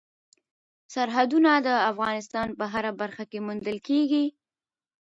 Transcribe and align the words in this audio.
سرحدونه 0.93 1.51
د 1.67 1.69
افغانستان 1.91 2.47
په 2.59 2.65
هره 2.73 2.91
برخه 3.01 3.23
کې 3.31 3.39
موندل 3.45 3.77
کېږي. 3.87 4.25